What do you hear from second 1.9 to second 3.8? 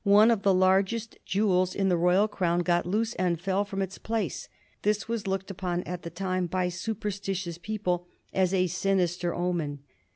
royal crown got loose and fell